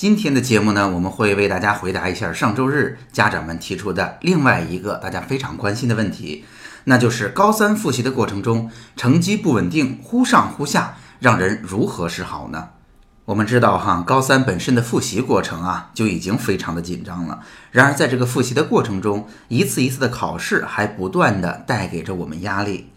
[0.00, 6.42] 今天的节目呢，我们会为大家回答一下上周日家长们提出的另外一个大家非常关心的问题，
[6.84, 12.70] 那就是高三复习的过程中，成绩不稳定，忽上忽下，让人如何是好呢？
[13.26, 17.40] 我们知道哈，高三本身的复习过程啊，就已经非常的紧张了。
[17.70, 22.88] 然而在这个复习的过程中，一次一次的考试还不断的带给着我们压力，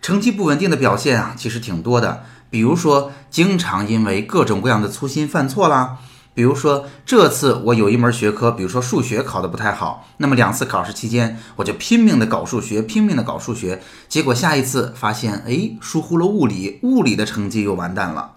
[0.00, 2.22] 成绩不稳定的表现啊，其实挺多的。
[2.48, 5.98] 比如说，经常因为各种各样的粗心犯错啦。
[6.34, 18.32] 比如说，这次我有一门学科，比如说数学考得不太好，那么两次考试期间，我就拼命的搞数学，拼命的搞数学，结果下一次发现，哎，疏忽了物理，物理的成绩又完蛋了。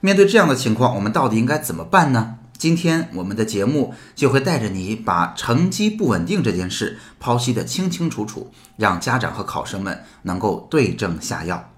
[0.00, 2.34] 面对这样的情况，我们到底应该怎么办呢？
[2.58, 11.70] 今天我们的节目就会带着你把成绩不稳定这件事剖析得清清楚楚，让家长和考生们能够对症下药。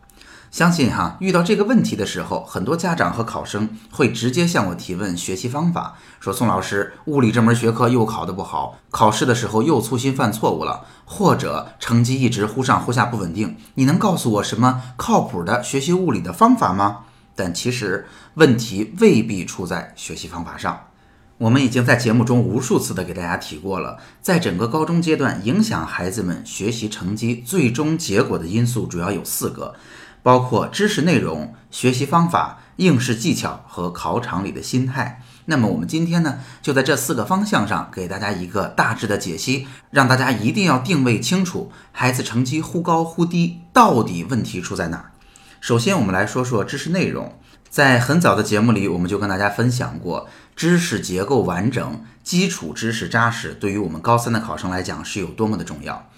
[0.56, 17.00] 相信哈，遇到这个问题的时候，很多家长和考生会直接向我提问学习方法，说宋老师，物理这门学科又考得不好，考试的时候又粗心犯错误了，或者成绩一直忽上忽下不稳定，你能告诉我什么靠谱的学习物理的方法吗？
[17.34, 20.84] 但其实问题未必出在学习方法上，
[21.36, 29.74] 我们已经在节目中无数次的给大家提过了，在整个高中阶段，影响孩子们学习成绩最终结果的因素主要有四个。
[30.26, 35.22] 包括知识内容、学习方法、应试技巧和考场里的心态。
[35.44, 45.12] 那么我们今天呢，就在这四个方向上给大家一个大致的解析，让大家一定要定位清楚，孩子成绩忽高忽低，到底问题出在哪儿？
[45.60, 47.38] 首先，我们来说说知识内容。
[47.70, 56.08] 在很早的节目里，我们就跟大家分享过，知识结构完整、基础知识扎实，对于我们高三的考生来讲是有多么的重要。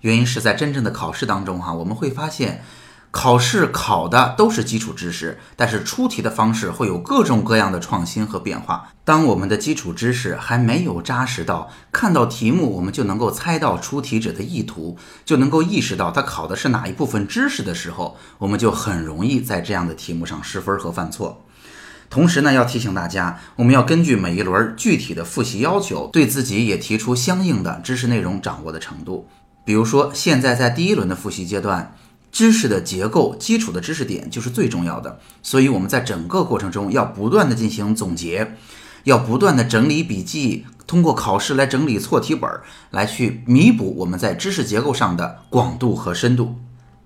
[0.00, 2.64] 原因是在真正的考试当中，哈，我们会发现。
[3.10, 8.90] 考试考的都是基础知识，但是出题的方式会有各种各样的创新和变化。
[9.02, 21.42] 当我们的基础知识还没有扎实到看到题目我们就能够猜到出题者的意图，就能够意识到他考的是哪一部分知识的时候，我们就很容易在这样的题目上失分和犯错。
[22.10, 29.26] 同时呢，要提醒大家，我们要根据每一轮具体的复习要求，对自己也提出相应的知识内容掌握的程度。
[29.64, 31.94] 比如说，现在在第一轮的复习阶段。
[32.30, 38.56] 知识的结构、基础的知识点就是最重要的，所以我们在整个过程中要不断的进行总结，
[39.04, 42.50] 要不断的整理笔记，通过考试来整理错题本，
[42.90, 46.56] 来去弥补我们在知识结构上的广度和深度。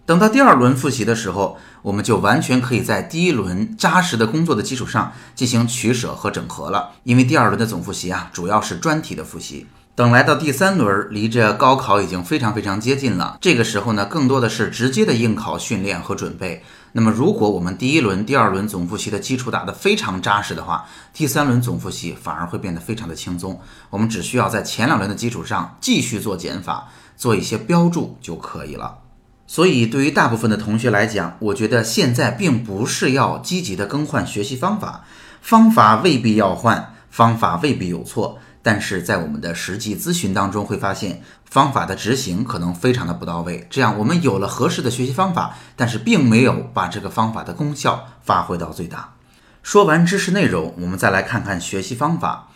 [0.04, 9.68] 等到第二轮复习的时候，我们就完全可以在第一轮扎实的工作的基础上进行取舍和整合了，因为第二轮的总复习啊，主要是专题的复习。
[9.94, 13.36] 等来到第三轮，离着高考已经非常非常接近了。
[13.42, 16.64] 这个时候呢，更多的是直接的应考训练和准备。
[16.92, 23.60] 那么，如果我们第一轮、第二轮总复习的基础打得非常扎实的话，第三轮总复习反而会变得非常的轻松。
[23.91, 26.88] 我们只需要在前两轮的基础上继续做减法，
[27.19, 29.00] 做一些标注就可以了。
[29.47, 35.04] 所以，对于大部分的同学来讲，我觉得现在并不是要积极的更换学习方法，
[35.42, 38.38] 方法未必要换，方法未必有错。
[38.62, 43.66] 但是在我们的实际咨询当中，会发现方法的执行可能非常的不到位。
[43.68, 49.14] 这样，我们有了合适的学习方法，但是并没有把这个方法的功效发挥到最大。
[49.62, 52.48] 说完知识内容，我们再来看看学习方法。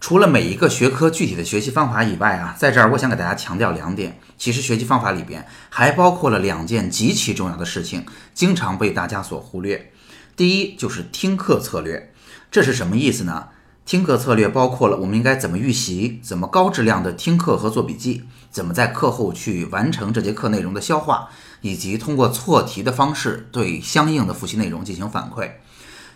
[0.00, 4.20] 除了每一个学科具体的学习方法以外啊，在这儿我想给大家强调两点。
[4.36, 9.90] 其实学习方法里边还包括了两件极其重要的事情，经常被大家所忽略。
[10.36, 12.12] 第一就是听课策略，
[12.48, 13.48] 这是什么意思呢？
[13.88, 21.30] 听课策略包括了我们应该怎么预习，怎么高质量的听课和做笔记，怎么在课后去完成这节课内容的消化，
[21.62, 25.52] 以及通过错题的方式对相应的复习内容进行反馈。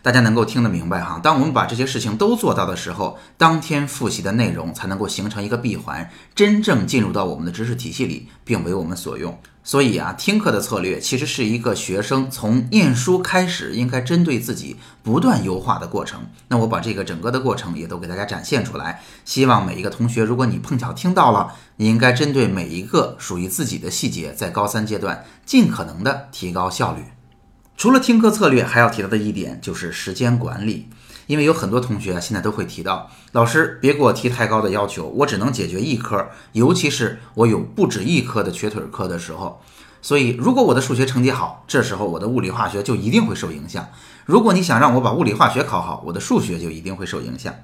[0.02, 1.18] 大家能够听得明白哈？
[1.22, 9.40] 当我们把这些事情都做到的时候，当天复习的内容才能够形成一个闭环，真正进入到我们的知识体系里，并为我们所用。
[9.64, 16.20] 所以啊，听课的策略其实是一个学生从念书开始应该针对自己不断优化的过程。
[16.48, 27.04] 那我把这个整个的过程也都给大家展现出来，希望每一个同学，如果你碰巧听到了，你应该针对每一个属于自己的细节，在高三阶段尽可能的提高效率。
[27.76, 30.88] 除了听课策略，还要提到的一点就是时间管理。
[31.32, 39.62] 因为有很多同学现在都会提到，老师别给我提太高的要求，我只能解决一科，尤其是我有不止一科的瘸腿科的时候。
[40.02, 43.88] 所以，如果我的数学成绩好，这时候我的物理化学就一定会受影响。
[44.26, 47.54] 如果你想让我把物理化学考好，我的数学就一定会受影响。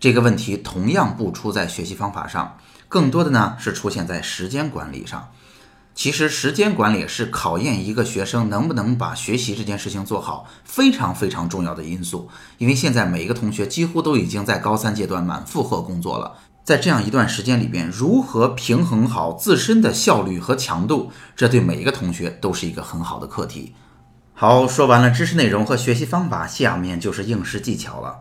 [0.00, 2.58] 这个问题同样不出在学习方法上，
[2.88, 5.28] 更多的呢是出现在时间管理上。
[5.96, 12.28] 其实，时间管理是考验一个学生能不能把学习这件事情做好非常非常重要的因素。
[12.58, 16.34] 因为现在每一个同学几乎都已经在高三阶段满负荷工作了。
[16.64, 23.74] 在这样一段时间里边，如何平衡好自身的效率和强度，这对每一个同学都是一个很好的课题。
[24.34, 28.18] 好，说完了知识内容和学习方法，下面就是应试技巧了。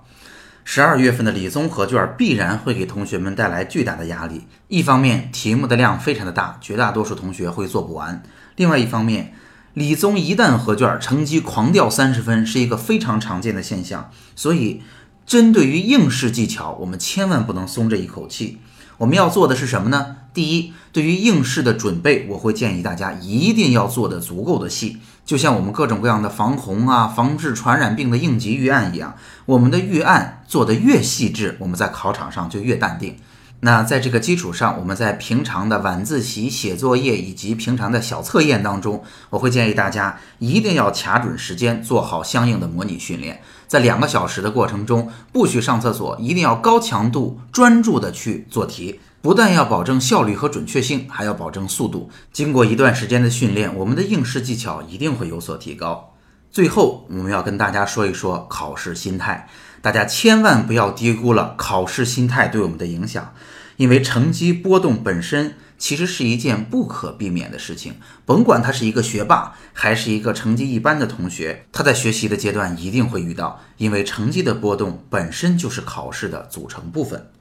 [0.66, 4.42] 十二月份的理综合卷必然会给同学们带来巨大的压力。
[4.68, 8.22] 一方面，题目的量非常的大，绝大多数同学会做不完；
[8.58, 9.34] 另外一方面，
[9.74, 14.82] 理综一旦合卷，成绩狂掉三十分是一个非常常见的现象，所以。
[15.28, 18.60] 针对于应试技巧，我们千万不能松这一口气。
[19.00, 20.18] 我们要做的是什么呢？
[20.36, 29.16] 第一，对于应试的准备，我会建议大家一定要做的足够的细，就像我们各种各样的防洪啊、防治传染病的应急预案一样，
[29.48, 33.18] 我们的预案做得越细致，我们在考场上就越淡定。
[33.62, 43.42] 那在这个基础上，我们在平常的晚自习、写作业以及平常的小测验当中，我会建议大家一定要卡准时间，做好相应的模拟训练。
[43.66, 49.00] 在两个小时的过程中，不许上厕所，一定要高强度、专注的去做题。
[49.26, 52.12] 不但要保证效率和准确性，还要保证速度。
[52.32, 56.14] 经过一段时间的训练，我们的应试技巧一定会有所提高。
[56.52, 59.50] 最后，我们要跟大家说一说考试心态。
[59.82, 63.34] 大家千万不要低估了考试心态对我们的影响，
[63.78, 67.96] 因为成绩波动本身其实是一件不可避免的事情。
[68.28, 77.32] 甭管他是一个学霸，还是一个成绩一般的同学，他在学习的阶段一定会遇到，因为成绩的波动本身就是考试的组成部分。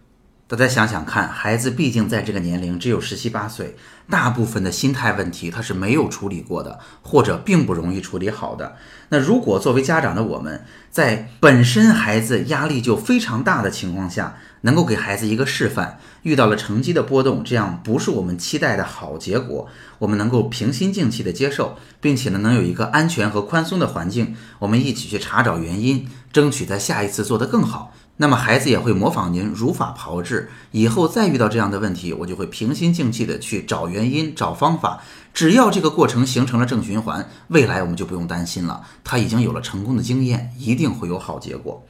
[0.55, 3.75] 大家想想看，孩子毕竟在这个年龄只有十七八岁，
[4.09, 8.77] 大部分的心态问题他是没有处理过的，或者并不容易处理好的。
[9.09, 19.67] 那如果作为家长的我们，在本身孩子压力就非常大的情况下，能够给孩子一个示范，遇到了成绩的波动，这样不是我们期待的好结果，
[19.99, 27.93] 我们能够平心静气的接受，并且呢，能有一个安全和宽松的环境，我们一起去查找原因，争取在下一次做得更好。
[28.17, 35.03] 那么孩子也会模仿您如法炮制，以后再遇到这样的问题，我就会平心静气的去找原因、找方法。
[35.33, 38.83] 只要这个过程形成了正循环，未来我们就不用担心了。
[39.03, 41.85] 他已经有了成功的经验，一定会有好结果。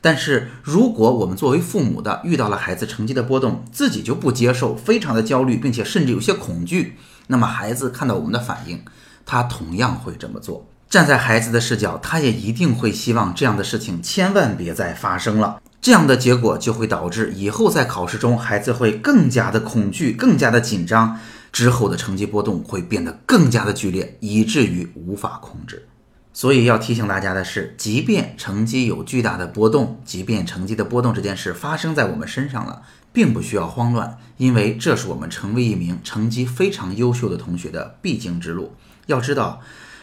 [0.00, 6.96] 但是如果我们作为父母的遇到了孩子成绩的波动，自己就不接受，非常的焦虑，并且甚至有些恐惧，
[7.28, 8.82] 那么孩子看到我们的反应，
[9.24, 10.66] 他同样会这么做。
[10.90, 15.62] 站在孩子的视角，他也一定会希望这样的事情千万别再发生了。
[15.80, 21.16] 这样的结果就会导致以后在考试中，孩子会更加的恐惧，更加的紧张，
[21.52, 25.86] 之后的成绩波动会变得更加的剧烈，以至于无法控制。
[26.32, 32.82] 所以要提醒大家的是，即便成绩有巨大的波动，即便成绩的波动这件事发生在我们身上了，
[33.12, 38.74] 并不需要慌乱，因为这是我们成为一名成绩非常优秀的同学的必经之路。
[39.06, 39.60] 要知道。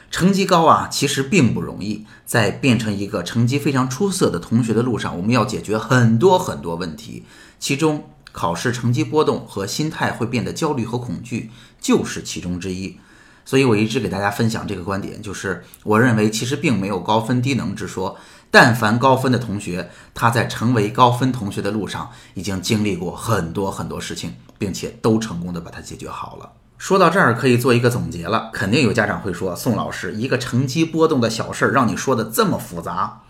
[0.10, 2.06] 成绩高啊，其实并不容易。
[2.26, 7.24] 在变成一个成绩非常出色的同学的路上，我们要解决很多很多问题，
[7.60, 11.50] 其中考试成绩波动和心态会变得焦虑和恐惧
[11.80, 12.98] 就是其中之一。
[13.46, 18.18] 所以我一直给大家分享这个观点，就是我认为其实并没有高分低能之说。
[18.52, 26.52] 但凡高分的同学，他在成为高分同学的路上已经经历过很多很多事情，并且都成功的把它解决好了。
[26.77, 28.51] 说到这儿，可以做一个总结了。
[28.53, 33.22] 肯定有家长会说：“宋老师，一个成绩波动的小事儿，让你说的这么复杂。”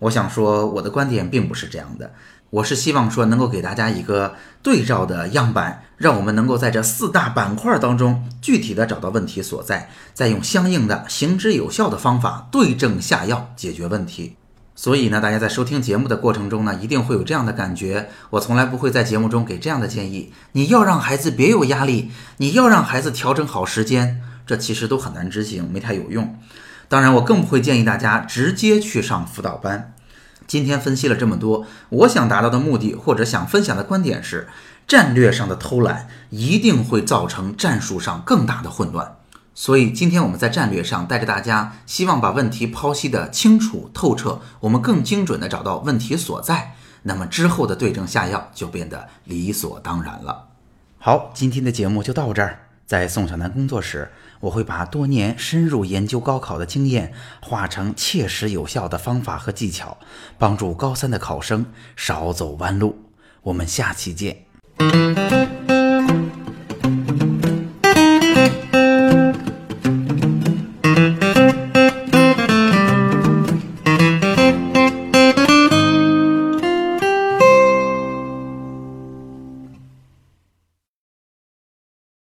[0.00, 2.12] 我想说，我的观点并不是这样的。
[2.50, 14.36] 我是希望说，能够给大家一个对照的样板，让我们能够在这四大板块当中，具体的找到问题所在，再用相应的行之有效的方法对症下药解决问题。
[14.78, 18.10] 所以呢，大家在收听节目的过程中呢，一定会有这样的感觉。
[18.30, 26.38] 我从来不会在节目中给这样的建议：你要让孩子别有压力，你要让孩子调整好时间，这其实都很难执行，没太有用。
[26.86, 29.94] 当然，我更不会建议大家直接去上辅导班。
[30.46, 34.46] 今天分析了这么多，我想达到的目的或者想分享的观点是：
[34.86, 39.17] 战略上的偷懒一定会造成战术上更大的混乱。
[39.58, 50.50] 所以今天我们在战略上带着大家，希望把问题剖析的清楚透彻，我们更精准的找到问题所在，那么之后的对症下药就变得理所当然了。
[50.98, 52.66] 好，今天的节目就到这儿。
[52.86, 59.98] 在宋小南工作室，我会把多年深入研究高考的经验化成切实有效的方法和技巧，
[60.38, 62.96] 帮助高三的考生少走弯路。
[63.42, 64.44] 我们下期见。